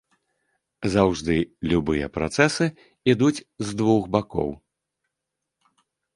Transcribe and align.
Заўжды 0.93 1.35
любыя 1.73 2.07
працэсы 2.15 2.65
ідуць 3.15 3.45
з 3.69 3.77
двух 3.83 4.01
бакоў. 4.19 4.49